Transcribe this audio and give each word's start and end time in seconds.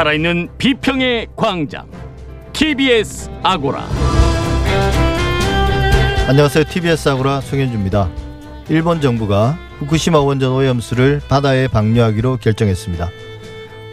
살아있는 0.00 0.48
비평의 0.56 1.26
광장 1.36 1.86
TBS 2.54 3.28
아고라 3.42 3.86
안녕하세요. 6.26 6.64
TBS 6.64 7.10
아고라 7.10 7.42
송현주입니다. 7.42 8.08
일본 8.70 9.02
정부가 9.02 9.58
후쿠시마 9.78 10.20
원전 10.20 10.52
오염수를 10.52 11.20
바다에 11.28 11.68
방류하기로 11.68 12.38
결정했습니다. 12.38 13.10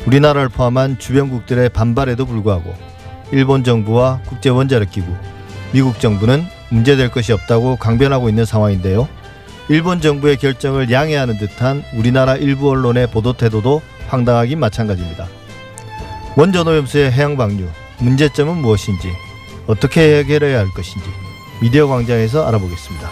우리나라를 0.05 0.47
포함한 0.47 0.97
주변국들의 0.97 1.67
반발에도 1.69 2.25
불구하고 2.25 2.73
일본 3.33 3.65
정부와 3.65 4.21
국제 4.29 4.49
원자력 4.49 4.89
기구, 4.89 5.13
미국 5.73 5.99
정부는 5.99 6.45
문제될 6.69 7.11
것이 7.11 7.33
없다고 7.33 7.75
강변하고 7.75 8.29
있는 8.29 8.45
상황인데요. 8.45 9.09
일본 9.67 9.99
정부의 9.99 10.37
결정을 10.37 10.89
양해하는 10.89 11.37
듯한 11.37 11.83
우리나라 11.97 12.37
일부 12.37 12.69
언론의 12.69 13.07
보도 13.07 13.33
태도도 13.33 13.81
황당하긴 14.07 14.57
마찬가지입니다. 14.57 15.27
원전 16.37 16.67
오염수의 16.67 17.11
해양 17.11 17.35
방류 17.35 17.67
문제점은 17.97 18.57
무엇인지 18.57 19.11
어떻게 19.65 20.19
해결해야 20.19 20.59
할 20.59 20.69
것인지 20.69 21.09
미디어 21.59 21.87
광장에서 21.87 22.47
알아보겠습니다. 22.47 23.09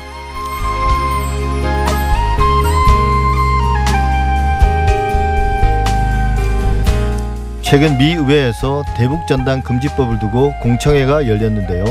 최근 7.63 7.97
미 7.97 8.13
의회에서 8.13 8.83
대북 8.95 9.25
전단 9.27 9.63
금지법을 9.63 10.19
두고 10.19 10.53
공청회가 10.61 11.27
열렸는데요. 11.27 11.83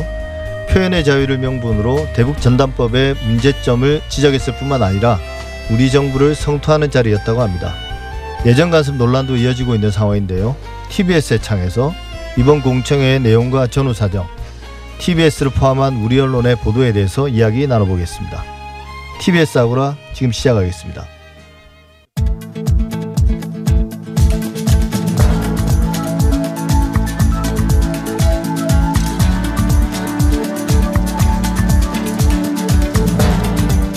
표현의 0.70 1.02
자유를 1.02 1.38
명분으로 1.38 2.06
대북 2.14 2.40
전단법의 2.40 3.16
문제점을 3.26 4.02
지적했을 4.08 4.56
뿐만 4.56 4.84
아니라 4.84 5.18
우리 5.68 5.90
정부를 5.90 6.36
성토하는 6.36 6.92
자리였다고 6.92 7.42
합니다. 7.42 7.74
예전 8.46 8.70
간섭 8.70 8.94
논란도 8.94 9.34
이어지고 9.34 9.74
있는 9.74 9.90
상황인데요. 9.90 10.54
TBS의 10.90 11.42
창에서 11.42 11.92
이번 12.36 12.62
공청회의 12.62 13.20
내용과 13.20 13.68
전후 13.68 13.94
사정, 13.94 14.26
TBS를 14.98 15.52
포함한 15.52 16.02
우리 16.02 16.18
언론의 16.18 16.56
보도에 16.56 16.92
대해서 16.92 17.28
이야기 17.28 17.66
나눠보겠습니다. 17.66 18.42
TBS 19.20 19.58
아고라 19.58 19.96
지금 20.12 20.32
시작하겠습니다. 20.32 21.06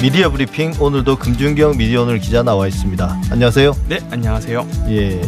미디어 0.02 0.30
브리핑 0.30 0.74
오늘도 0.80 1.18
금준경 1.18 1.78
미디어 1.78 2.04
오늘 2.04 2.20
기자 2.20 2.44
나와 2.44 2.68
있습니다. 2.68 3.20
안녕하세요. 3.32 3.76
네, 3.90 4.00
안녕하세요. 4.12 4.68
예, 4.90 5.22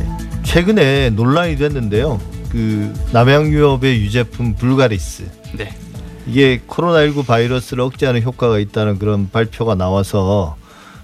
최근에 0.50 1.11
논란이 1.11 1.58
됐는데요. 1.58 2.19
그 2.52 2.92
남양 3.14 3.53
유업의 3.53 4.02
유제품 4.02 4.55
불가리스 4.55 5.30
네, 5.55 5.69
이게 6.25 6.59
코로나19 6.67 7.28
바이러스를 7.28 7.83
억제하는 7.83 8.23
효과가 8.23 8.58
있다는 8.58 8.97
그런 8.97 9.30
발표가 9.30 9.75
나와서 9.75 10.58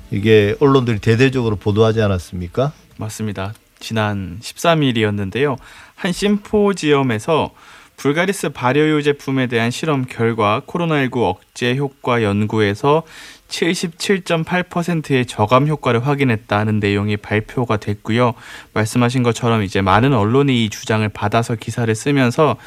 이게 0.09 0.55
언론들이 0.59 0.97
대대적으로 0.97 1.57
보도하지 1.57 2.01
않았습니까? 2.01 2.71
맞습니다. 2.97 3.53
지난 3.77 4.39
13일이었는데요. 4.41 5.57
한 5.93 6.11
심포지엄에서 6.11 7.51
불가리스 7.97 8.49
발효유 8.49 9.03
제품에 9.03 9.45
대한 9.45 9.69
실험 9.69 10.05
결과 10.05 10.63
코로나19 10.65 11.21
억제 11.21 11.75
효과 11.75 12.23
연구에서 12.23 13.03
77.8%의 13.47 15.25
저감 15.25 15.67
효과를 15.67 16.05
확인했다는 16.05 16.79
내용이 16.79 17.17
발표가 17.17 17.77
됐고요. 17.77 18.33
말씀하신 18.73 19.23
것처럼 19.23 19.63
이제 19.63 19.81
많은 19.81 20.13
언론이 20.13 20.65
이 20.65 20.69
주장을 20.69 21.07
받아서 21.09 21.55
기사를 21.55 21.93
쓰면서 21.93 22.57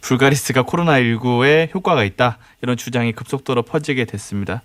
불가리스가 0.00 0.62
코로나19에 0.62 1.74
효과가 1.74 2.04
있다 2.04 2.38
이런 2.62 2.76
주장이 2.76 3.12
급속도로 3.12 3.62
퍼지게 3.62 4.04
됐습니다. 4.04 4.62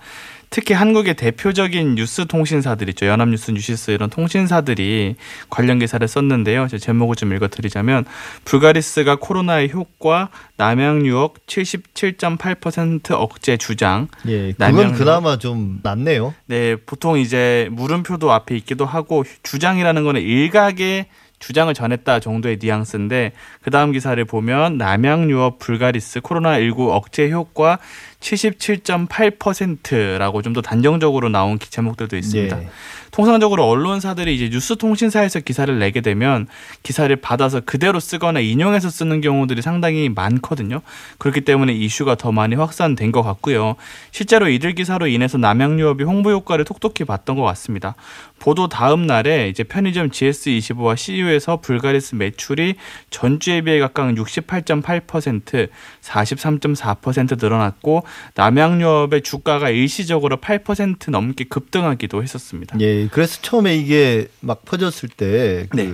특히 0.53 0.75
한국의 0.75 1.15
대표적인 1.15 1.95
뉴스 1.95 2.27
통신사들 2.27 2.87
있죠. 2.89 3.07
연합뉴스, 3.07 3.49
뉴시스 3.49 3.89
이런 3.89 4.11
통신사들이 4.11 5.15
관련 5.49 5.79
기사를 5.79 6.07
썼는데요. 6.07 6.67
제 6.67 6.77
제목을 6.77 7.15
좀 7.15 7.33
읽어드리자면 7.33 8.05
불가리스가 8.45 9.15
코로나의 9.15 9.71
효과 9.73 10.29
남양 10.57 11.07
유역 11.07 11.47
77.8% 11.47 13.13
억제 13.13 13.57
주장. 13.57 14.09
예, 14.27 14.53
그건. 14.53 14.93
그나마 14.93 15.39
좀 15.39 15.79
낫네요. 15.81 16.35
네, 16.45 16.75
보통 16.75 17.17
이제 17.17 17.67
물음표도 17.71 18.31
앞에 18.31 18.55
있기도 18.57 18.85
하고 18.85 19.25
주장이라는 19.41 20.03
거는 20.03 20.21
일각의 20.21 21.07
주장을 21.43 21.73
전했다 21.73 22.21
정도의 22.21 22.57
뉘앙스인데 22.61 23.33
그 23.61 23.69
다음 23.69 23.91
기사를 23.91 24.23
보면 24.23 24.77
남양 24.77 25.29
유업 25.29 25.59
불가리스 25.59 26.21
코로나19 26.21 26.87
억제 26.89 27.29
효과 27.31 27.79
77.8%라고 28.21 30.41
좀 30.41 30.53
더 30.53 30.61
단정적으로 30.61 31.29
나온 31.29 31.57
기- 31.57 31.71
제목들도 31.71 32.15
있습니다. 32.15 32.61
예. 32.61 32.69
통상적으로 33.11 33.67
언론사들이 33.67 34.35
이제 34.35 34.49
뉴스 34.49 34.75
통신사에서 34.77 35.39
기사를 35.39 35.77
내게 35.79 35.99
되면 36.01 36.47
기사를 36.83 37.13
받아서 37.15 37.59
그대로 37.59 37.99
쓰거나 37.99 38.39
인용해서 38.39 38.89
쓰는 38.91 39.19
경우들이 39.21 39.63
상당히 39.63 40.09
많거든요. 40.09 40.81
그렇기 41.17 41.41
때문에 41.41 41.73
이슈가 41.73 42.15
더 42.15 42.31
많이 42.31 42.55
확산된 42.55 43.11
것 43.11 43.23
같고요. 43.23 43.75
실제로 44.11 44.47
이들 44.47 44.75
기사로 44.75 45.07
인해서 45.07 45.39
남양유업이 45.39 46.03
홍보 46.03 46.29
효과를 46.31 46.65
톡톡히 46.65 47.03
봤던 47.03 47.35
것 47.35 47.41
같습니다. 47.43 47.95
보도 48.43 48.67
다음 48.67 49.07
날에 49.07 49.47
이제 49.47 49.63
편의점 49.63 50.09
GS25와 50.09 50.97
CU에서 50.97 51.61
불가리스 51.61 52.15
매출이 52.15 52.75
전주에 53.09 53.61
비해 53.61 53.79
각각 53.79 54.13
68.8%, 54.13 55.69
43.4% 56.01 57.41
늘어났고 57.41 58.03
남양유업의 58.35 59.21
주가가 59.21 59.69
일시적으로 59.69 60.41
8% 60.41 61.09
넘게 61.09 61.45
급등하기도 61.45 62.21
했었습니다. 62.21 62.77
예, 62.81 63.07
그래서 63.07 63.41
처음에 63.41 63.77
이게 63.77 64.27
막 64.41 64.65
퍼졌을 64.65 65.07
때그 65.07 65.77
네. 65.77 65.93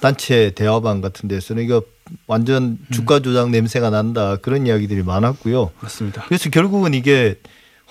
단체 0.00 0.52
대화방 0.54 1.02
같은 1.02 1.28
데서는 1.28 1.62
이거 1.62 1.82
완전 2.26 2.78
주가 2.90 3.20
조작 3.20 3.50
냄새가 3.50 3.90
난다 3.90 4.36
그런 4.36 4.66
이야기들이 4.66 5.02
많았고요. 5.02 5.72
그렇습니다. 5.78 6.24
그래서 6.28 6.48
결국은 6.48 6.94
이게 6.94 7.34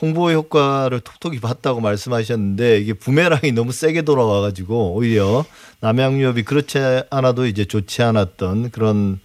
홍보 0.02 0.32
효과를 0.32 1.02
톡톡히 1.02 1.40
봤다고 1.40 1.82
말씀하셨는데 1.82 2.80
이게 2.80 2.94
부메랑이 2.94 3.52
너무 3.52 3.72
세게 3.72 4.04
돌아와가지고 4.04 4.94
오히려 4.94 5.46
남양유업이 5.82 6.44
그렇지 6.44 6.80
않아도 7.10 7.46
이제 7.46 7.66
좋지 7.66 8.02
않았던 8.02 8.72
그런 8.72 9.20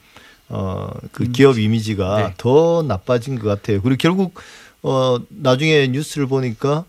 어그 0.49 1.31
기업 1.33 1.59
이미지가 1.59 2.17
네. 2.17 2.35
더 2.37 2.85
나빠진 2.87 3.39
것 3.39 3.49
같아요. 3.49 3.81
그리고 3.83 3.97
결국 3.99 4.35
어 4.83 5.19
나중에 5.29 5.89
뉴스를 5.89 6.27
보니까 6.27 6.85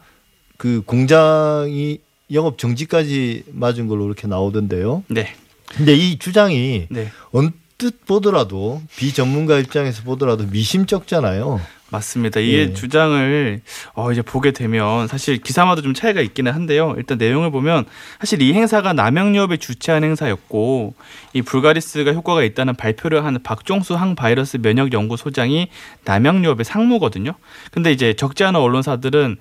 그 0.57 0.81
공장이 0.85 1.99
영업 2.31 2.57
정지까지 2.57 3.43
맞은 3.51 3.87
걸로 3.87 4.05
이렇게 4.05 4.27
나오던데요. 4.27 5.03
네. 5.07 5.33
근데 5.69 5.93
이 5.93 6.17
주장이 6.17 6.87
네. 6.89 7.11
언뜻 7.31 8.05
보더라도 8.05 8.81
비전문가 8.97 9.59
입장에서 9.59 10.03
보더라도 10.03 10.45
미심쩍잖아요. 10.45 11.61
맞습니다. 11.95 12.39
이게 12.39 12.57
예. 12.57 12.73
주장을 12.73 13.61
어 13.93 14.11
이제 14.11 14.21
보게 14.21 14.51
되면 14.51 15.07
사실 15.07 15.37
기사마다 15.37 15.81
좀 15.81 15.93
차이가 15.93 16.21
있기는 16.21 16.51
한데요. 16.51 16.93
일단 16.97 17.17
내용을 17.17 17.51
보면 17.51 17.85
사실 18.19 18.41
이 18.41 18.53
행사가 18.53 18.93
남양유업이 18.93 19.57
주최한 19.57 20.03
행사였고 20.03 20.93
이 21.33 21.41
불가리스가 21.41 22.13
효과가 22.13 22.43
있다는 22.43 22.75
발표를 22.75 23.25
하는 23.25 23.41
박종수 23.43 23.95
항바이러스 23.95 24.57
면역 24.57 24.93
연구소장이 24.93 25.69
남양유업의 26.03 26.65
상무거든요. 26.65 27.33
근데 27.71 27.91
이제 27.91 28.13
적지 28.13 28.43
않은 28.43 28.59
언론사들은 28.59 29.37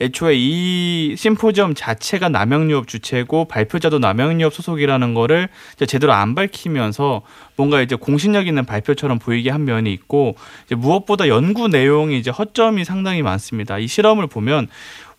애초에 0.00 0.34
이 0.36 1.14
심포지엄 1.16 1.74
자체가 1.74 2.28
남양유업 2.28 2.86
주체고 2.86 3.46
발표자도 3.46 3.98
남양유업 3.98 4.52
소속이라는 4.52 5.14
거를 5.14 5.48
제대로 5.86 6.12
안 6.12 6.34
밝히면서 6.34 7.22
뭔가 7.56 7.80
이제 7.80 7.96
공신력 7.96 8.46
있는 8.46 8.66
발표처럼 8.66 9.18
보이게 9.18 9.50
한 9.50 9.64
면이 9.64 9.92
있고 9.94 10.36
무엇보다 10.70 11.28
연구 11.28 11.68
내용이 11.68 12.18
이제 12.18 12.30
허점이 12.30 12.84
상당히 12.84 13.22
많습니다. 13.22 13.78
이 13.78 13.86
실험을 13.86 14.26
보면 14.26 14.68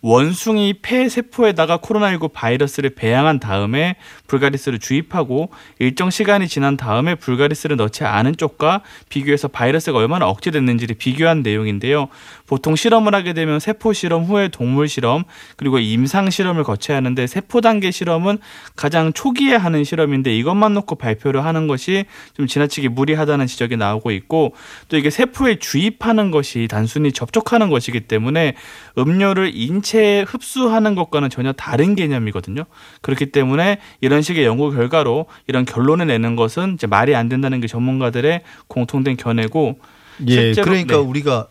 원숭이 0.00 0.74
폐 0.80 1.08
세포에다가 1.08 1.78
코로나19 1.78 2.32
바이러스를 2.32 2.90
배양한 2.90 3.40
다음에 3.40 3.96
불가리스를 4.28 4.78
주입하고 4.78 5.50
일정 5.80 6.10
시간이 6.10 6.46
지난 6.46 6.76
다음에 6.76 7.16
불가리스를 7.16 7.76
넣지 7.76 8.04
않은 8.04 8.36
쪽과 8.36 8.82
비교해서 9.08 9.48
바이러스가 9.48 9.98
얼마나 9.98 10.28
억제됐는지를 10.28 10.94
비교한 10.98 11.42
내용인데요. 11.42 12.08
보통 12.48 12.74
실험을 12.74 13.14
하게 13.14 13.34
되면 13.34 13.60
세포 13.60 13.92
실험 13.92 14.24
후에 14.24 14.48
동물 14.48 14.88
실험 14.88 15.24
그리고 15.56 15.78
임상 15.78 16.30
실험을 16.30 16.64
거쳐야 16.64 16.96
하는데 16.96 17.26
세포 17.26 17.60
단계 17.60 17.90
실험은 17.90 18.38
가장 18.74 19.12
초기에 19.12 19.54
하는 19.54 19.84
실험인데 19.84 20.34
이것만 20.34 20.72
놓고 20.72 20.96
발표를 20.96 21.44
하는 21.44 21.68
것이 21.68 22.06
좀 22.32 22.46
지나치게 22.46 22.88
무리하다는 22.88 23.46
지적이 23.46 23.76
나오고 23.76 24.10
있고 24.12 24.54
또 24.88 24.96
이게 24.96 25.10
세포에 25.10 25.58
주입하는 25.58 26.30
것이 26.30 26.68
단순히 26.70 27.12
접촉하는 27.12 27.68
것이기 27.68 28.00
때문에 28.00 28.54
음료를 28.96 29.52
인체에 29.54 30.22
흡수하는 30.22 30.94
것과는 30.94 31.28
전혀 31.28 31.52
다른 31.52 31.94
개념이거든요. 31.94 32.64
그렇기 33.02 33.26
때문에 33.26 33.78
이런 34.00 34.22
식의 34.22 34.46
연구 34.46 34.70
결과로 34.70 35.26
이런 35.48 35.66
결론을 35.66 36.06
내는 36.06 36.34
것은 36.34 36.74
이제 36.74 36.86
말이 36.86 37.14
안 37.14 37.28
된다는 37.28 37.60
게 37.60 37.66
전문가들의 37.66 38.40
공통된 38.68 39.18
견해고 39.18 39.78
예, 40.28 40.52
그러니까 40.52 40.96
네. 40.96 41.02
우리가 41.02 41.48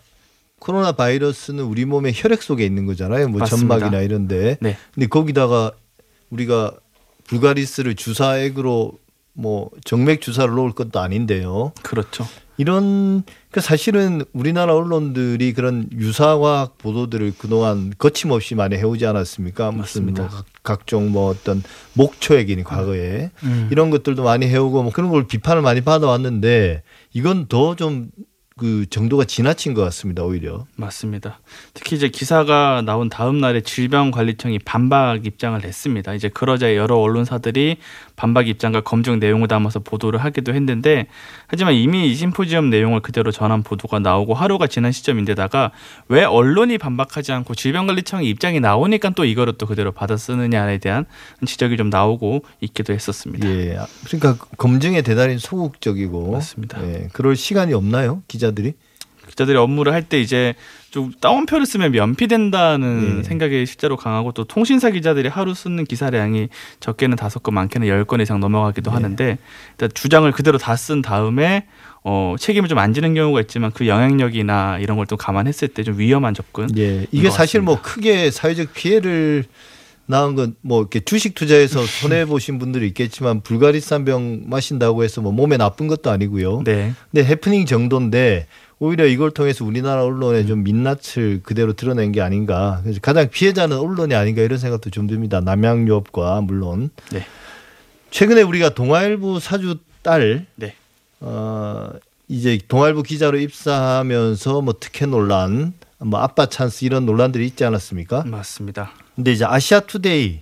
코로나 0.59 0.91
바이러스는 0.91 1.63
우리 1.63 1.85
몸의 1.85 2.13
혈액 2.15 2.41
속에 2.41 2.65
있는 2.65 2.85
거잖아요. 2.85 3.29
뭐 3.29 3.39
맞습니다. 3.39 3.75
점막이나 3.77 4.01
이런데. 4.01 4.57
네. 4.59 4.77
근데 4.93 5.07
거기다가 5.07 5.71
우리가 6.29 6.73
불가리스를 7.25 7.95
주사액으로 7.95 8.93
뭐 9.33 9.69
정맥 9.85 10.21
주사를 10.21 10.53
놓을 10.53 10.71
것도 10.71 10.99
아닌데요. 10.99 11.73
그렇죠. 11.83 12.25
이런 12.59 13.21
그 13.51 13.61
사실은 13.61 14.23
우리나라 14.33 14.73
언론들이 14.75 15.53
그런 15.53 15.87
유사과학 15.93 16.79
보도들을 16.79 17.33
그동안 17.37 17.93
거침없이 17.99 18.55
많이 18.55 18.75
해오지 18.77 19.05
않았습니까? 19.05 19.71
맞습니다. 19.71 20.23
뭐 20.23 20.31
각- 20.31 20.45
각종 20.63 21.11
뭐 21.11 21.29
어떤 21.29 21.61
목초액이니 21.93 22.63
과거에 22.63 23.29
음. 23.43 23.67
이런 23.71 23.91
것들도 23.91 24.23
많이 24.23 24.47
해오고 24.47 24.81
뭐 24.81 24.91
그런 24.91 25.11
걸 25.11 25.27
비판을 25.27 25.61
많이 25.61 25.81
받아왔는데 25.81 26.81
이건 27.13 27.45
더 27.47 27.75
좀 27.75 28.09
그 28.57 28.85
정도가 28.89 29.25
지나친 29.25 29.73
것 29.73 29.83
같습니다. 29.83 30.23
오히려. 30.23 30.65
맞습니다. 30.75 31.39
특히 31.73 31.95
이제 31.95 32.09
기사가 32.09 32.81
나온 32.83 33.07
다음 33.07 33.39
날에 33.39 33.61
질병관리청이 33.61 34.59
반박 34.59 35.25
입장을 35.25 35.59
냈습니다. 35.61 36.15
이제 36.15 36.29
그러자 36.29 36.75
여러 36.75 36.97
언론사들이 36.97 37.77
반박 38.15 38.47
입장과 38.47 38.81
검증 38.81 39.19
내용을 39.19 39.47
담아서 39.47 39.79
보도를 39.79 40.19
하기도 40.23 40.53
했는데 40.53 41.07
하지만 41.45 41.75
이미 41.75 42.11
이 42.11 42.15
심포지엄 42.15 42.71
내용을 42.71 43.01
그대로 43.01 43.31
전한 43.31 43.61
보도가 43.61 43.99
나오고 43.99 44.33
하루가 44.33 44.65
지난 44.65 44.91
시점인데다가 44.91 45.71
왜 46.07 46.23
언론이 46.23 46.79
반박하지 46.79 47.31
않고 47.31 47.53
질병관리청의 47.53 48.27
입장이 48.27 48.59
나오니까 48.59 49.11
또 49.11 49.23
이거를 49.23 49.53
또 49.59 49.67
그대로 49.67 49.91
받아 49.91 50.17
쓰느냐에 50.17 50.79
대한 50.79 51.05
지적이 51.45 51.77
좀 51.77 51.89
나오고 51.89 52.43
있기도 52.61 52.93
했었습니다. 52.93 53.47
예. 53.47 53.77
그러니까 54.05 54.43
검증에 54.57 55.03
대단히 55.03 55.37
소극적이고 55.37 56.31
맞습니다. 56.31 56.83
예. 56.83 57.07
그럴 57.13 57.35
시간이 57.35 57.73
없나요? 57.73 58.23
기자 58.27 58.46
들이? 58.51 58.73
기자들이 59.29 59.57
업무를 59.57 59.91
할 59.93 60.03
때 60.03 60.21
이제 60.21 60.53
좀 60.89 61.11
따옴표를 61.19 61.65
쓰면 61.65 61.91
면피된다는 61.91 63.17
네. 63.17 63.23
생각이 63.23 63.65
실제로 63.65 63.97
강하고 63.97 64.31
또 64.31 64.45
통신사 64.45 64.89
기자들이 64.89 65.27
하루 65.27 65.53
쓰는 65.53 65.83
기사량이 65.83 66.47
적게는 66.79 67.17
다섯 67.17 67.43
건 67.43 67.55
많게는 67.55 67.87
열 67.87 68.05
건 68.05 68.21
이상 68.21 68.39
넘어가기도 68.39 68.89
네. 68.91 68.95
하는데 68.95 69.37
일단 69.71 69.89
주장을 69.93 70.31
그대로 70.31 70.57
다 70.57 70.75
쓴 70.77 71.01
다음에 71.01 71.65
어, 72.03 72.35
책임을 72.39 72.69
좀 72.69 72.77
안 72.79 72.93
지는 72.93 73.13
경우가 73.15 73.41
있지만 73.41 73.71
그 73.71 73.85
영향력이나 73.87 74.77
이런 74.79 74.95
걸 74.95 75.05
또 75.07 75.17
감안했을 75.17 75.67
때 75.69 75.83
좀 75.83 75.99
위험한 75.99 76.33
접근. 76.33 76.67
예. 76.77 77.05
이게 77.11 77.27
것 77.27 77.33
사실 77.33 77.59
뭐 77.61 77.75
같습니다. 77.75 77.93
크게 77.95 78.31
사회적 78.31 78.73
피해를 78.73 79.43
낳은 80.07 80.35
건 80.35 80.55
뭐 80.61 80.81
이렇게 80.81 80.99
주식 80.99 81.35
투자해서 81.35 81.85
손해 81.85 82.25
보신 82.25 82.59
분들이 82.59 82.87
있겠지만 82.87 83.41
불가리산 83.41 84.05
병 84.05 84.43
마신다고 84.45 85.03
해서 85.03 85.21
뭐 85.21 85.31
몸에 85.31 85.57
나쁜 85.57 85.87
것도 85.87 86.09
아니고요. 86.09 86.63
네. 86.63 86.93
근데 87.11 87.25
해프닝 87.25 87.65
정도인데 87.65 88.47
오히려 88.79 89.05
이걸 89.05 89.31
통해서 89.31 89.65
우리나라 89.65 90.03
언론의 90.03 90.47
좀 90.47 90.63
민낯을 90.63 91.41
그대로 91.43 91.73
드러낸 91.73 92.11
게 92.11 92.21
아닌가. 92.21 92.79
그래서 92.83 92.99
가장 93.01 93.29
피해자는 93.29 93.77
언론이 93.77 94.13
아닌가 94.15 94.41
이런 94.41 94.59
생각도 94.59 94.89
좀 94.89 95.07
듭니다. 95.07 95.41
남양유업과 95.41 96.41
물론. 96.41 96.89
네. 97.11 97.25
최근에 98.11 98.41
우리가 98.43 98.69
동아일보 98.69 99.39
사주 99.39 99.77
딸 100.01 100.45
네. 100.55 100.75
어, 101.19 101.89
이제 102.27 102.59
동아일보 102.67 103.03
기자로 103.03 103.39
입사하면서 103.39 104.61
뭐 104.61 104.75
특혜 104.79 105.05
논란, 105.05 105.73
뭐 105.99 106.19
아빠 106.19 106.45
찬스 106.45 106.85
이런 106.85 107.05
논란들이 107.05 107.45
있지 107.47 107.65
않았습니까? 107.65 108.23
맞습니다. 108.27 108.91
근데 109.17 109.31
이제 109.33 109.43
아시아 109.45 109.81
투데이 109.81 110.41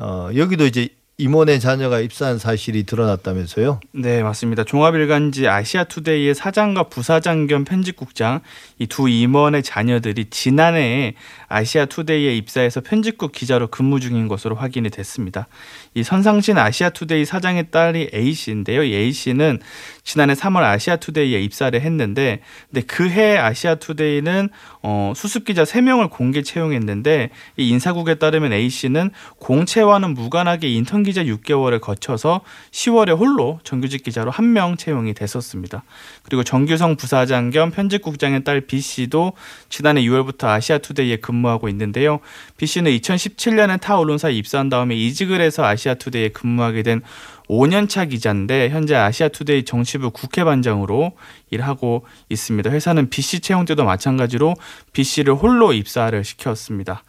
어, 0.00 0.30
여기도 0.34 0.66
이제 0.66 0.88
임원의 1.16 1.60
자녀가 1.60 2.00
입사한 2.00 2.38
사실이 2.40 2.82
드러났다면서요? 2.86 3.78
네, 3.92 4.24
맞습니다. 4.24 4.64
종합일간지 4.64 5.46
아시아투데이의 5.46 6.34
사장과 6.34 6.88
부사장 6.88 7.46
겸 7.46 7.64
편집국장 7.64 8.40
이 8.80 8.86
두 8.88 9.08
임원의 9.08 9.62
자녀들이 9.62 10.24
지난해에 10.30 11.14
아시아투데이에 11.46 12.34
입사해서 12.36 12.80
편집국 12.80 13.30
기자로 13.30 13.68
근무 13.68 14.00
중인 14.00 14.26
것으로 14.26 14.56
확인이 14.56 14.90
됐습니다. 14.90 15.46
이 15.94 16.02
선상신 16.02 16.56
아시아투데이 16.58 17.24
사장의 17.24 17.70
딸이 17.70 18.10
A 18.14 18.32
씨인데요. 18.32 18.82
이 18.84 18.94
A 18.94 19.12
씨는 19.12 19.60
지난해 20.02 20.34
3월 20.34 20.62
아시아투데이에 20.62 21.40
입사를 21.42 21.78
했는데, 21.80 22.40
근데 22.70 22.86
그해 22.86 23.36
아시아투데이는 23.38 24.48
어, 24.82 25.12
수습 25.16 25.44
기자 25.44 25.64
3명을 25.64 26.10
공개 26.10 26.42
채용했는데 26.42 27.30
이 27.56 27.68
인사국에 27.68 28.16
따르면 28.16 28.52
A 28.52 28.68
씨는 28.68 29.10
공채와는 29.38 30.14
무관하게 30.14 30.68
인턴 30.68 31.02
기자 31.02 31.22
6개월을 31.24 31.80
거쳐서 31.80 32.40
10월에 32.70 33.18
홀로 33.18 33.60
정규직 33.64 34.02
기자로 34.04 34.30
한 34.30 34.54
명 34.54 34.76
채용이 34.76 35.14
됐었습니다. 35.14 35.82
그리고 36.22 36.44
정규성 36.44 36.94
부사장 36.96 37.50
겸 37.50 37.70
편집국장의 37.72 38.44
딸 38.44 38.60
B 38.60 38.80
씨도 38.80 39.32
지난해 39.68 40.00
6월부터 40.02 40.46
아시아투데이에 40.46 41.16
근무하고 41.16 41.68
있는데요. 41.70 42.20
B 42.56 42.66
씨는 42.66 42.92
2017년에 42.92 43.80
타 43.80 43.98
언론사에 43.98 44.32
입사한 44.32 44.68
다음에 44.68 44.94
이직을 44.94 45.40
해서 45.40 45.64
아시아 45.64 45.83
투데이에 45.92 46.30
근무하게 46.30 46.82
된 46.82 47.02
5년차 47.48 48.08
기자인데 48.08 48.70
현재 48.70 48.94
아시아투데이 48.94 49.64
정치부 49.64 50.10
국회반장으로 50.10 51.12
일하고 51.50 52.06
있습니다. 52.28 52.70
회사는 52.70 53.10
B 53.10 53.22
씨 53.22 53.40
채용 53.40 53.64
때도 53.64 53.84
마찬가지로 53.84 54.54
B 54.92 55.04
씨를 55.04 55.34
홀로 55.34 55.72
입사를 55.72 56.24
시켰습니다. 56.24 57.02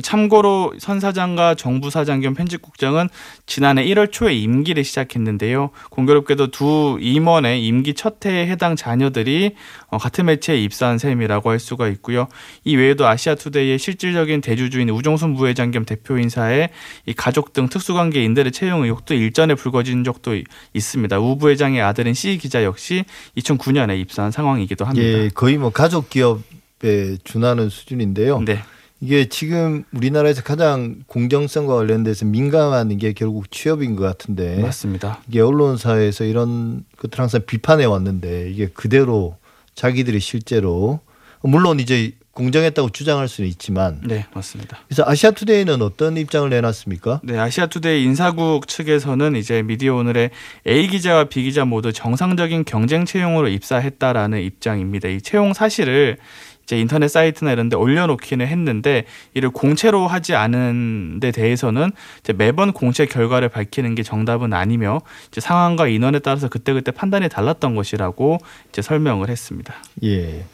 참고로 0.00 0.72
선 0.78 1.00
사장과 1.00 1.54
정부 1.54 1.90
사장 1.90 2.20
겸 2.20 2.32
편집국장은 2.32 3.10
지난해 3.44 3.84
1월 3.84 4.10
초에 4.10 4.32
임기를 4.32 4.84
시작했는데요. 4.84 5.68
공교롭게도 5.90 6.50
두 6.50 6.96
임원의 6.98 7.66
임기 7.66 7.92
첫 7.92 8.24
해에 8.24 8.46
해당 8.46 8.74
자녀들이 8.74 9.54
어, 9.88 9.98
같은 9.98 10.24
매체에 10.24 10.56
입사한 10.56 10.96
셈이라고 10.96 11.50
할 11.50 11.58
수가 11.58 11.88
있고요. 11.88 12.28
이 12.64 12.76
외에도 12.76 13.06
아시아투데이의 13.06 13.78
실질적인 13.78 14.40
대주주인 14.40 14.88
우종순 14.88 15.34
부회장 15.34 15.70
겸 15.72 15.84
대표 15.84 16.16
인사의 16.16 16.70
이 17.04 17.12
가족 17.12 17.52
등 17.52 17.68
특수관계인들의 17.68 18.52
채용 18.52 18.84
의혹도 18.84 19.12
일전에 19.12 19.54
불거 19.54 19.81
진 19.82 20.04
적도 20.04 20.34
이- 20.34 20.44
있습니다. 20.74 21.18
우 21.20 21.36
부회장의 21.38 21.80
아들인 21.82 22.14
C 22.14 22.38
기자 22.38 22.64
역시 22.64 23.04
2009년에 23.36 23.98
입사한 24.00 24.30
상황이기도 24.30 24.84
합니다. 24.84 25.06
예, 25.06 25.28
거의 25.34 25.58
뭐 25.58 25.70
가족 25.70 26.10
기업에 26.10 27.16
준하는 27.24 27.68
수준인데요. 27.68 28.40
네, 28.40 28.58
이게 29.00 29.28
지금 29.28 29.84
우리나라에서 29.92 30.42
가장 30.42 30.96
공정성과 31.06 31.74
관련돼서 31.74 32.24
민감한 32.24 32.96
게 32.98 33.12
결국 33.12 33.50
취업인 33.50 33.96
것 33.96 34.04
같은데 34.04 34.58
맞습니다. 34.60 35.20
이게 35.28 35.40
언론사에서 35.40 36.24
이런 36.24 36.84
것들 36.98 37.18
항상 37.18 37.40
비판해 37.46 37.84
왔는데 37.84 38.50
이게 38.50 38.68
그대로 38.68 39.36
자기들이 39.74 40.20
실제로 40.20 41.00
물론 41.42 41.80
이제 41.80 42.12
공정했다고 42.32 42.90
주장할 42.90 43.28
수는 43.28 43.48
있지만 43.50 44.00
네, 44.04 44.24
맞습니다. 44.34 44.78
그래서 44.88 45.04
아시아투데이는 45.06 45.82
어떤 45.82 46.16
입장을 46.16 46.48
내놨습니까? 46.48 47.20
네, 47.24 47.38
아시아투데이 47.38 48.02
인사국 48.04 48.68
측에서는 48.68 49.36
이제 49.36 49.62
미디어 49.62 49.96
오늘의 49.96 50.30
A 50.66 50.88
기자와 50.88 51.24
B 51.24 51.42
기자 51.42 51.64
모두 51.64 51.92
정상적인 51.92 52.64
경쟁 52.64 53.04
채용으로 53.04 53.48
입사했다라는 53.48 54.40
입장입니다. 54.40 55.08
이 55.08 55.20
채용 55.20 55.52
사실을 55.52 56.16
이제 56.62 56.78
인터넷 56.78 57.08
사이트나 57.08 57.52
이런 57.52 57.68
데 57.68 57.76
올려놓기는 57.76 58.46
했는데 58.46 59.04
이를 59.34 59.50
공채로 59.50 60.06
하지 60.06 60.34
않은 60.34 61.20
데 61.20 61.32
대해서는 61.32 61.90
이제 62.20 62.32
매번 62.32 62.72
공채 62.72 63.04
결과를 63.04 63.48
밝히는 63.48 63.94
게 63.94 64.02
정답은 64.02 64.52
아니며 64.52 65.00
이제 65.28 65.40
상황과 65.40 65.88
인원에 65.88 66.20
따라서 66.20 66.48
그때그때 66.48 66.92
판단이 66.92 67.28
달랐던 67.28 67.74
것이라고 67.74 68.38
이제 68.70 68.80
설명을 68.80 69.28
했습니다. 69.28 69.74
예. 70.04 70.44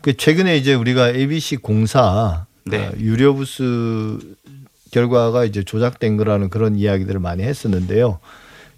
그 0.00 0.16
최근에 0.16 0.56
이제 0.56 0.74
우리가 0.74 1.10
ABC 1.10 1.56
공사 1.56 2.46
네. 2.64 2.86
어, 2.86 2.92
유료 2.98 3.34
부스 3.34 4.18
결과가 4.90 5.44
이제 5.44 5.62
조작된 5.62 6.16
거라는 6.16 6.50
그런 6.50 6.76
이야기들을 6.76 7.20
많이 7.20 7.42
했었는데요. 7.42 8.18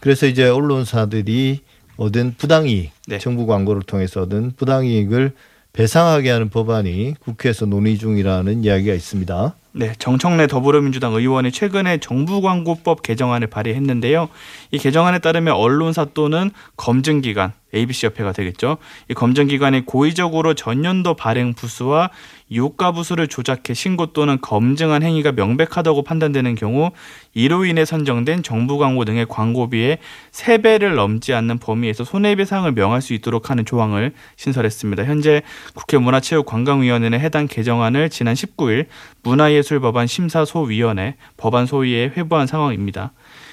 그래서 0.00 0.27
이제 0.27 0.49
언론사들이 0.49 1.61
얻은 1.97 2.35
부당이익, 2.39 2.93
네. 3.09 3.19
정부 3.19 3.47
광고를 3.47 3.83
통해서 3.83 4.23
얻은 4.23 4.53
부당이익을 4.57 5.33
배상하게 5.73 6.31
하는 6.31 6.49
법안이 6.49 7.15
국회에서 7.21 7.67
논의 7.67 7.99
중이라는 7.99 8.65
이야기가 8.65 8.95
있습니다. 8.95 9.55
네, 9.73 9.93
정청래 9.99 10.49
더불어민주당 10.49 11.15
의원이 11.15 11.53
최근에 11.53 11.99
정부광고법 11.99 13.03
개정안을 13.03 13.47
발의했는데요. 13.47 14.29
이 14.73 14.79
개정안에 14.79 15.21
따르면 15.21 15.55
언론사 15.55 16.07
또는 16.12 16.50
검증기관, 16.77 17.53
ABC 17.75 18.07
협회가 18.07 18.33
되겠죠. 18.33 18.79
이 19.09 19.15
검증 19.15 19.47
기관이 19.47 19.87
고의적으로 19.87 20.55
전년도 20.55 21.15
발행 21.15 21.55
부수와 21.55 22.11
유가 22.53 22.91
부수를 22.91 23.29
조작해 23.29 23.75
신고 23.75 24.07
또는 24.07 24.39
검증한 24.41 25.03
행위가 25.03 25.33
명백하다고 25.33 26.03
판단되는 26.03 26.57
경우 26.57 26.91
이로 27.33 27.65
인해 27.65 27.85
선정된 27.85 28.43
정부 28.43 28.77
광고 28.77 29.05
등의 29.05 29.27
광고비의 29.29 29.99
세배를 30.33 30.97
넘지 30.97 31.33
않는 31.33 31.59
범위에서 31.59 32.03
손해배상을 32.03 32.71
명할 32.73 33.03
수 33.03 33.15
있도록 33.15 33.50
하는 33.50 33.65
조항을 33.65 34.12
신설했습니다. 34.37 35.05
현재 35.05 35.43
국회 35.75 35.99
문화체육관광위원회는 35.99 37.21
해당 37.21 37.47
개정안을 37.47 38.11
지난 38.11 38.35
19일 38.35 38.87
문화예술법안 39.23 40.09
심사소위원회 40.09 41.15
법안 41.37 41.67
소위에 41.67 42.12
회부한 42.17 42.49
상황입니다. 42.49 43.12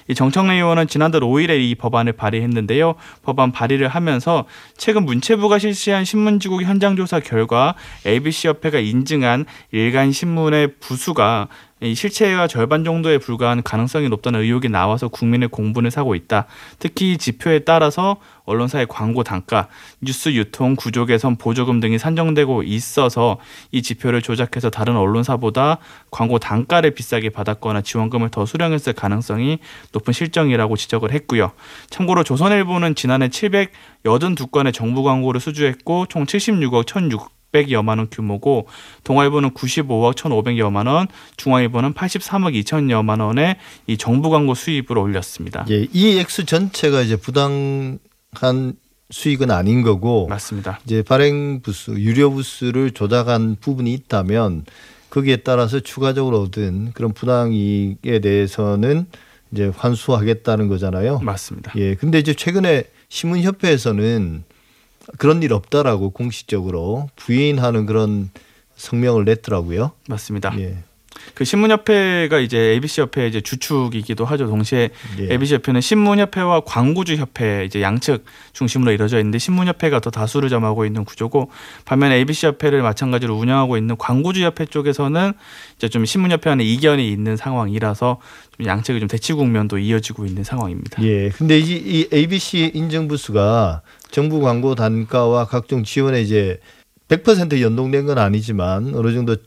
이 0.09 0.15
정청래 0.15 0.55
의원은 0.55 0.87
지난달 0.87 1.21
5일에 1.21 1.59
이 1.59 1.75
법안을 1.75 2.13
발의했는데요. 2.13 2.95
법안 3.23 3.51
발의를 3.51 3.87
하면서 3.87 4.45
최근 4.77 5.05
문체부가 5.05 5.59
실시한 5.59 6.05
신문지국 6.05 6.63
현장조사 6.63 7.19
결과 7.19 7.75
ABC 8.05 8.47
협회가 8.47 8.79
인증한 8.79 9.45
일간 9.71 10.11
신문의 10.11 10.75
부수가 10.79 11.47
이 11.47 11.66
실체가 11.81 12.47
절반 12.47 12.83
정도에 12.83 13.19
불과한 13.19 13.61
가능성이 13.61 14.09
높다는 14.09 14.41
의혹이 14.41 14.69
나와서 14.69 15.07
국민의 15.09 15.49
공분을 15.49 15.91
사고 15.91 16.15
있다. 16.15 16.45
특히 16.79 17.13
이 17.13 17.17
지표에 17.17 17.59
따라서 17.59 18.17
언론사의 18.45 18.87
광고 18.87 19.23
단가, 19.23 19.67
뉴스 20.01 20.29
유통, 20.29 20.75
구조 20.75 21.05
개선, 21.05 21.35
보조금 21.35 21.79
등이 21.79 21.99
산정되고 21.99 22.63
있어서 22.63 23.37
이 23.71 23.81
지표를 23.81 24.21
조작해서 24.21 24.69
다른 24.69 24.95
언론사보다 24.95 25.77
광고 26.09 26.39
단가를 26.39 26.91
비싸게 26.91 27.29
받았거나 27.29 27.81
지원금을 27.81 28.29
더 28.29 28.45
수령했을 28.45 28.93
가능성이 28.93 29.59
높은 29.91 30.13
실정이라고 30.13 30.77
지적을 30.77 31.11
했고요. 31.11 31.51
참고로 31.89 32.23
조선일보는 32.23 32.95
지난해 32.95 33.27
782건의 33.27 34.73
정부 34.73 35.03
광고를 35.03 35.39
수주했고 35.41 36.07
총 36.07 36.25
76억 36.25 36.87
1,600 36.87 37.36
600여만 37.53 37.97
원 37.97 38.07
규모고 38.09 38.67
동아일보는 39.03 39.51
95억 39.51 40.15
1,500여만 40.15 40.87
원, 40.87 41.07
중앙일보는 41.37 41.93
83억 41.93 42.61
2천여만 42.63 43.21
원의 43.21 43.57
이 43.87 43.97
정부 43.97 44.29
광고 44.29 44.53
수입을 44.53 44.97
올렸습니다. 44.97 45.65
예, 45.69 45.87
이 45.91 46.17
액수 46.19 46.45
전체가 46.45 47.01
이제 47.01 47.15
부당한 47.15 47.99
수익은 49.09 49.51
아닌 49.51 49.83
거고 49.83 50.27
맞습니다. 50.27 50.79
이제 50.85 51.01
발행 51.01 51.61
부수, 51.61 51.91
유료 51.93 52.31
부수를 52.31 52.91
조작한 52.91 53.55
부분이 53.59 53.93
있다면 53.93 54.65
거기에 55.09 55.37
따라서 55.37 55.79
추가적으로 55.79 56.41
얻은 56.41 56.91
그런 56.93 57.13
부당 57.13 57.53
이익에 57.53 58.19
대해서는 58.19 59.05
이제 59.53 59.71
환수하겠다는 59.73 60.67
거잖아요. 60.67 61.19
맞습니다. 61.19 61.71
예. 61.77 61.95
근데 61.95 62.19
이제 62.19 62.33
최근에 62.33 62.83
신문협회에서는 63.07 64.43
그런 65.17 65.43
일 65.43 65.53
없다라고 65.53 66.11
공식적으로 66.11 67.09
부인하는 67.15 67.85
그런 67.85 68.29
성명을 68.75 69.25
냈더라고요. 69.25 69.91
맞습니다. 70.07 70.53
예. 70.59 70.77
그 71.33 71.45
신문협회가 71.45 72.39
이제 72.39 72.57
ABC 72.57 73.01
협회 73.01 73.27
이제 73.27 73.41
주축이기도 73.41 74.25
하죠. 74.25 74.47
동시에 74.47 74.89
예. 75.19 75.31
ABC 75.31 75.55
협회는 75.55 75.81
신문협회와 75.81 76.61
광고주 76.61 77.15
협회 77.15 77.65
이제 77.65 77.81
양측 77.81 78.23
중심으로 78.53 78.91
이루어져 78.91 79.17
있는데 79.19 79.37
신문협회가 79.37 79.99
더 79.99 80.09
다수를 80.09 80.49
점하고 80.49 80.85
있는 80.85 81.05
구조고 81.05 81.51
반면에 81.85 82.15
ABC 82.15 82.47
협회를 82.47 82.81
마찬가지로 82.81 83.35
운영하고 83.35 83.77
있는 83.77 83.97
광고주 83.97 84.43
협회 84.43 84.65
쪽에서는 84.65 85.33
이제 85.77 85.89
좀 85.89 86.05
신문협회와는 86.05 86.65
이견이 86.65 87.11
있는 87.11 87.37
상황이라서 87.37 88.19
좀 88.57 88.65
양측의 88.65 88.99
좀 88.99 89.07
대치 89.07 89.33
국면도 89.33 89.77
이어지고 89.77 90.25
있는 90.25 90.43
상황입니다. 90.43 91.03
예. 91.03 91.29
근데 91.29 91.59
이, 91.59 91.71
이 91.71 92.07
ABC 92.13 92.71
인증 92.73 93.07
부수가 93.07 93.81
정부 94.11 94.41
광고 94.41 94.75
단가와 94.75 95.45
각종 95.45 95.83
지원에 95.83 96.21
이제 96.21 96.59
100% 97.07 97.61
연동된 97.61 98.05
건 98.05 98.17
아니지만 98.17 98.93
어느 98.95 99.13
정도 99.13 99.37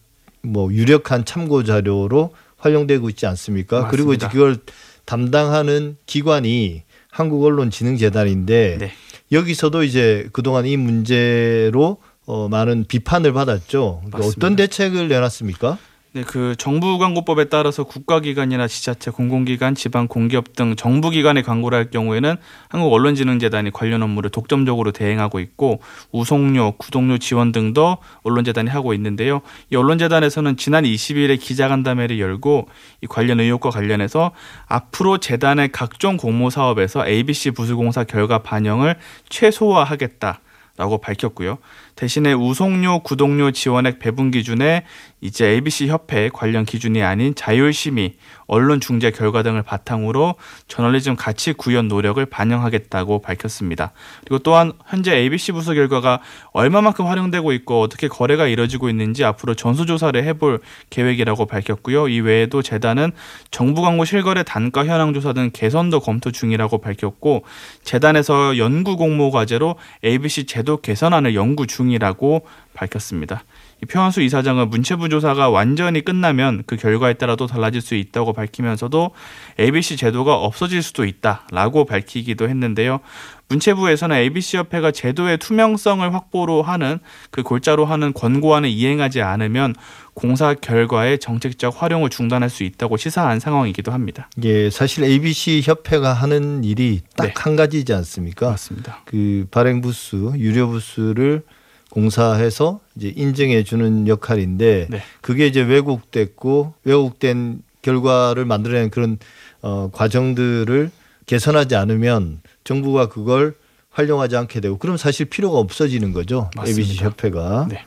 뭐 0.43 0.73
유력한 0.73 1.25
참고 1.25 1.65
자료로 1.65 2.35
활용되고 2.57 3.09
있지 3.11 3.27
않습니까? 3.27 3.89
그리고 3.89 4.13
이제 4.13 4.27
맞습니다. 4.27 4.29
그걸 4.29 4.57
담당하는 5.05 5.97
기관이 6.07 6.83
한국언론진흥재단인데 7.11 8.77
네. 8.79 8.93
여기서도 9.33 9.83
이제 9.83 10.29
그동안 10.33 10.67
이 10.67 10.77
문제로 10.77 11.99
어, 12.27 12.49
많은 12.49 12.85
비판을 12.87 13.33
받았죠. 13.33 14.03
그러니까 14.05 14.19
맞습니다. 14.19 14.39
어떤 14.39 14.57
대책을 14.57 15.09
내놨습니까? 15.09 15.79
네, 16.13 16.25
그 16.25 16.57
정부 16.59 16.99
광고법에 16.99 17.45
따라서 17.45 17.85
국가기관이나 17.85 18.67
지자체, 18.67 19.13
공공기관, 19.13 19.77
지방 19.77 20.09
공기업 20.09 20.57
등 20.57 20.75
정부기관의 20.75 21.45
광고를 21.45 21.79
할 21.79 21.91
경우에는 21.93 22.35
한국언론진흥재단이 22.69 23.71
관련 23.71 24.03
업무를 24.03 24.29
독점적으로 24.29 24.91
대행하고 24.91 25.39
있고 25.39 25.81
우송료, 26.11 26.73
구독료 26.79 27.19
지원 27.19 27.53
등도 27.53 27.99
언론재단이 28.25 28.69
하고 28.71 28.93
있는데요. 28.93 29.41
이 29.73 29.77
언론재단에서는 29.77 30.57
지난 30.57 30.83
20일에 30.83 31.39
기자간담회를 31.39 32.19
열고 32.19 32.69
이 33.03 33.07
관련 33.07 33.39
의혹과 33.39 33.71
관련해서 33.71 34.33
앞으로 34.67 35.19
재단의 35.19 35.71
각종 35.71 36.17
공모 36.17 36.51
사업에서 36.51 37.07
ABC 37.07 37.53
부수공사 37.53 38.03
결과 38.03 38.39
반영을 38.39 38.97
최소화하겠다. 39.29 40.41
라고 40.81 40.97
밝혔고요. 40.97 41.59
대신에 42.01 42.33
우송료, 42.33 43.01
구독료 43.01 43.51
지원액 43.51 43.99
배분 43.99 44.31
기준에 44.31 44.85
이제 45.21 45.49
ABC 45.49 45.89
협회 45.89 46.31
관련 46.31 46.65
기준이 46.65 47.03
아닌 47.03 47.35
자율심의, 47.35 48.15
언론 48.47 48.81
중재 48.81 49.11
결과 49.11 49.43
등을 49.43 49.63
바탕으로 49.63 50.37
저널리즘 50.67 51.17
가치 51.17 51.53
구현 51.53 51.89
노력을 51.89 52.25
반영하겠다고 52.25 53.21
밝혔습니다. 53.21 53.93
그리고 54.23 54.39
또한 54.39 54.73
현재 54.89 55.15
ABC 55.15 55.53
부수 55.53 55.75
결과가 55.75 56.21
얼마만큼 56.53 57.07
활용되고 57.07 57.53
있고 57.53 57.83
어떻게 57.83 58.09
거래가 58.09 58.47
이뤄지고 58.47 58.89
있는지 58.89 59.23
앞으로 59.23 59.55
전수조사를 59.55 60.25
해볼 60.25 60.61
계획이라고 60.89 61.45
밝혔고요. 61.45 62.09
이 62.09 62.21
외에도 62.21 62.63
재단은 62.63 63.13
정부 63.51 63.83
광고 63.83 64.07
실거래 64.07 64.43
단가 64.43 64.87
현황 64.87 65.13
조사 65.13 65.35
등 65.35 65.51
개선도 65.53 66.01
검토 66.01 66.31
중이라고 66.31 66.79
밝혔고 66.79 67.45
재단에서 67.85 68.57
연구 68.57 68.97
공모 68.97 69.31
과제로 69.31 69.77
ABC 70.03 70.47
제도 70.47 70.79
개선안을 70.79 71.35
연구 71.35 71.67
중 71.67 71.90
이라고 71.93 72.47
밝혔습니다. 72.75 73.45
이 73.83 73.87
표한수 73.87 74.21
이사장은 74.21 74.69
문체부 74.69 75.09
조사가 75.09 75.49
완전히 75.49 76.03
끝나면 76.03 76.63
그 76.67 76.77
결과에 76.77 77.15
따라 77.15 77.35
또 77.37 77.47
달라질 77.47 77.81
수 77.81 77.95
있다고 77.95 78.33
밝히면서도 78.33 79.11
ABC 79.59 79.97
제도가 79.97 80.35
없어질 80.35 80.83
수도 80.83 81.05
있다라고 81.05 81.87
밝히기도 81.87 82.49
했는데요. 82.49 83.01
문체부에서는 83.49 84.17
ABC 84.17 84.59
협회가 84.59 84.93
제도의 84.93 85.39
투명성을 85.39 86.15
확보로 86.15 86.63
하는 86.63 87.01
그 87.31 87.43
골자로 87.43 87.85
하는 87.85 88.13
권고안을 88.13 88.69
이행하지 88.69 89.23
않으면 89.23 89.75
공사 90.15 90.55
결과의 90.55 91.19
정책적 91.19 91.83
활용을 91.83 92.11
중단할 92.11 92.51
수 92.51 92.63
있다고 92.63 92.97
시사한 92.97 93.41
상황이기도 93.41 93.93
합니다. 93.93 94.29
예, 94.45 94.71
사실 94.71 95.05
ABC 95.05 95.63
협회가 95.65 96.13
하는 96.13 96.63
일이 96.63 97.01
딱 97.17 97.27
네. 97.27 97.33
한 97.37 97.57
가지지 97.57 97.93
않습니까? 97.95 98.51
맞습니다. 98.51 99.01
그 99.07 99.47
발행 99.51 99.81
부수, 99.81 100.33
유료 100.37 100.69
부수를 100.69 101.43
공사해서 101.91 102.81
이제 102.97 103.13
인증해 103.15 103.63
주는 103.65 104.09
역할인데 104.09 104.87
네. 104.91 105.03
그게 105.21 105.47
이제 105.47 105.61
왜곡됐고 105.61 106.75
왜곡된 106.85 107.63
결과를 107.83 108.45
만들어내는 108.45 108.91
그런 108.91 109.19
어, 109.63 109.91
과정들을 109.93 110.91
개선하지 111.27 111.77
않으면 111.77 112.41
정부가 112.65 113.09
그걸 113.09 113.55
활용하지 113.91 114.37
않게 114.37 114.61
되고 114.61 114.79
그럼 114.79 114.97
사실 114.97 115.27
필요가 115.27 115.59
없어지는 115.59 116.13
거죠. 116.13 116.51
맞습니다. 116.57 116.81
ABC 116.81 117.05
협회가. 117.05 117.67
네. 117.69 117.85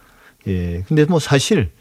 예. 0.47 0.83
근데 0.87 1.05
뭐 1.05 1.19
사실 1.19 1.71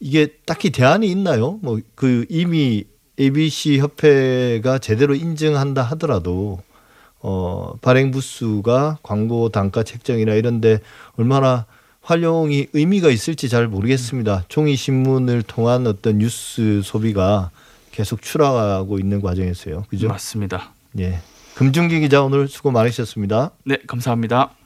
이게 0.00 0.28
딱히 0.46 0.70
대안이 0.70 1.08
있나요? 1.10 1.58
뭐 1.62 1.80
그 1.94 2.26
이미 2.28 2.84
ABC 3.18 3.78
협회가 3.78 4.78
제대로 4.78 5.14
인증한다 5.14 5.82
하더라도 5.82 6.60
어 7.20 7.74
발행 7.80 8.10
부수가 8.10 8.98
광고 9.02 9.48
단가 9.48 9.82
책정이나 9.82 10.34
이런데 10.34 10.80
얼마나 11.16 11.66
활용이 12.02 12.68
의미가 12.72 13.10
있을지 13.10 13.48
잘 13.48 13.68
모르겠습니다. 13.68 14.44
종이 14.48 14.76
신문을 14.76 15.42
통한 15.42 15.86
어떤 15.86 16.18
뉴스 16.18 16.80
소비가 16.82 17.50
계속 17.90 18.22
추락하고 18.22 18.98
있는 18.98 19.20
과정에서요. 19.20 19.84
그죠? 19.88 20.08
맞습니다. 20.08 20.72
예. 20.98 21.20
금중기 21.56 22.00
기자 22.00 22.22
오늘 22.22 22.46
수고 22.46 22.70
많으셨습니다. 22.70 23.50
네, 23.64 23.78
감사합니다. 23.86 24.52